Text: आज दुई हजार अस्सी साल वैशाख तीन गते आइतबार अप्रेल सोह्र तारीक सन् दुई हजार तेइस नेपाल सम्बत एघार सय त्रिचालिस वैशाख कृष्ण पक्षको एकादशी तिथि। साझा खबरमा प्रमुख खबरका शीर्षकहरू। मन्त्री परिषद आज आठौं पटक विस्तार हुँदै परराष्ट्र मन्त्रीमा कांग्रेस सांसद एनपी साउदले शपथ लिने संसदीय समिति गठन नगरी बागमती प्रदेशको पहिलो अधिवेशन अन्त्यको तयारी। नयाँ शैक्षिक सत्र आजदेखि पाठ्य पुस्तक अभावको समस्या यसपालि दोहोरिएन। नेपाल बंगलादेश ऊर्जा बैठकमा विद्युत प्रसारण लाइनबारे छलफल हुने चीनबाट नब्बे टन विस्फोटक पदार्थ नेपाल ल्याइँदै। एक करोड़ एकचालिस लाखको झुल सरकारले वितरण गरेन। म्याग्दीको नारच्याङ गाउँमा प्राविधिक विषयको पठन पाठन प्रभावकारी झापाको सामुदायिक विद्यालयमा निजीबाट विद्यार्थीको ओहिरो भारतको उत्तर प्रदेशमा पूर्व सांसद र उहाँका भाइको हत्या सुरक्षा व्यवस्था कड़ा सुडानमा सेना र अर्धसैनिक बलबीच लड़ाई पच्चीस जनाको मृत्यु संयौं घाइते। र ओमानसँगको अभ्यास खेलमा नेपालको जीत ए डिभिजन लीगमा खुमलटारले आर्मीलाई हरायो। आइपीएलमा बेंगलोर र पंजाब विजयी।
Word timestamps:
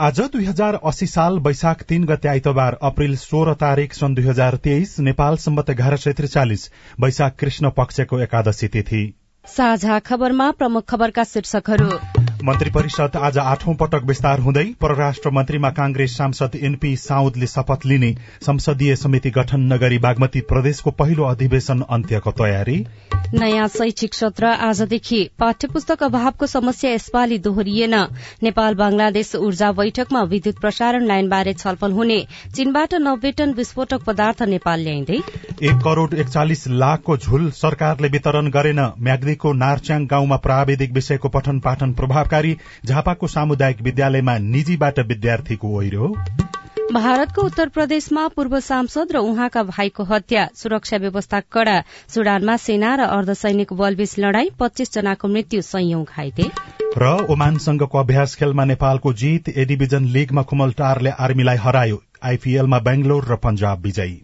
आज 0.00 0.20
दुई 0.32 0.44
हजार 0.44 0.74
अस्सी 0.84 1.06
साल 1.06 1.38
वैशाख 1.38 1.82
तीन 1.82 2.04
गते 2.04 2.28
आइतबार 2.28 2.78
अप्रेल 2.82 3.16
सोह्र 3.16 3.54
तारीक 3.54 3.94
सन् 3.94 4.14
दुई 4.14 4.24
हजार 4.24 4.56
तेइस 4.56 4.98
नेपाल 5.00 5.36
सम्बत 5.36 5.70
एघार 5.70 5.96
सय 5.96 6.12
त्रिचालिस 6.12 6.70
वैशाख 7.00 7.36
कृष्ण 7.38 7.70
पक्षको 7.70 8.20
एकादशी 8.20 8.68
तिथि। 8.68 9.02
साझा 9.44 9.98
खबरमा 9.98 10.50
प्रमुख 10.50 10.84
खबरका 10.88 11.24
शीर्षकहरू। 11.24 11.90
मन्त्री 12.44 12.70
परिषद 12.70 13.16
आज 13.16 13.38
आठौं 13.38 13.74
पटक 13.74 14.04
विस्तार 14.06 14.40
हुँदै 14.40 14.64
परराष्ट्र 14.80 15.30
मन्त्रीमा 15.30 15.70
कांग्रेस 15.70 16.16
सांसद 16.16 16.50
एनपी 16.56 16.94
साउदले 16.96 17.46
शपथ 17.46 17.86
लिने 17.86 18.10
संसदीय 18.46 18.94
समिति 18.96 19.30
गठन 19.30 19.60
नगरी 19.72 19.98
बागमती 19.98 20.40
प्रदेशको 20.48 20.90
पहिलो 20.92 21.24
अधिवेशन 21.24 21.82
अन्त्यको 21.88 22.30
तयारी। 22.32 22.76
नयाँ 23.34 23.66
शैक्षिक 23.68 24.14
सत्र 24.14 24.46
आजदेखि 24.66 25.22
पाठ्य 25.38 25.68
पुस्तक 25.68 26.02
अभावको 26.02 26.46
समस्या 26.46 26.90
यसपालि 26.90 27.38
दोहोरिएन। 27.38 27.94
नेपाल 28.42 28.74
बंगलादेश 28.74 29.34
ऊर्जा 29.36 29.72
बैठकमा 29.72 30.22
विद्युत 30.30 30.60
प्रसारण 30.60 31.06
लाइनबारे 31.06 31.54
छलफल 31.54 31.92
हुने 31.92 32.20
चीनबाट 32.54 32.94
नब्बे 33.02 33.32
टन 33.32 33.52
विस्फोटक 33.54 34.04
पदार्थ 34.06 34.42
नेपाल 34.44 34.80
ल्याइँदै। 34.80 35.18
एक 35.62 35.82
करोड़ 35.84 36.14
एकचालिस 36.14 36.66
लाखको 36.76 37.16
झुल 37.16 37.50
सरकारले 37.56 38.08
वितरण 38.08 38.50
गरेन। 38.50 38.80
म्याग्दीको 39.00 39.52
नारच्याङ 39.56 40.06
गाउँमा 40.06 40.36
प्राविधिक 40.46 40.92
विषयको 40.92 41.28
पठन 41.28 41.58
पाठन 41.60 41.92
प्रभावकारी 42.28 42.56
झापाको 42.86 43.26
सामुदायिक 43.28 43.80
विद्यालयमा 43.82 44.36
निजीबाट 44.38 44.98
विद्यार्थीको 45.08 45.68
ओहिरो 45.76 46.14
भारतको 46.92 47.42
उत्तर 47.42 47.68
प्रदेशमा 47.68 48.26
पूर्व 48.28 48.58
सांसद 48.60 49.12
र 49.12 49.18
उहाँका 49.20 49.62
भाइको 49.62 50.04
हत्या 50.04 50.48
सुरक्षा 50.56 50.96
व्यवस्था 50.96 51.40
कड़ा 51.52 51.76
सुडानमा 52.08 52.56
सेना 52.56 52.94
र 52.96 53.08
अर्धसैनिक 53.16 53.72
बलबीच 53.72 54.14
लड़ाई 54.18 54.48
पच्चीस 54.58 54.92
जनाको 54.94 55.28
मृत्यु 55.28 55.60
संयौं 55.62 56.04
घाइते। 56.04 56.48
र 56.96 57.10
ओमानसँगको 57.28 57.98
अभ्यास 57.98 58.34
खेलमा 58.34 58.64
नेपालको 58.64 59.12
जीत 59.14 59.48
ए 59.48 59.64
डिभिजन 59.64 60.04
लीगमा 60.16 60.42
खुमलटारले 60.48 61.10
आर्मीलाई 61.20 61.56
हरायो। 61.60 62.00
आइपीएलमा 62.24 62.78
बेंगलोर 62.80 63.28
र 63.28 63.36
पंजाब 63.44 63.82
विजयी। 63.82 64.16